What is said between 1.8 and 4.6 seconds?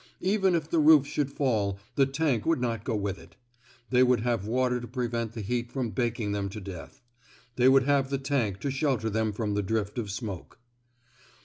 the tank would not go with it. They would have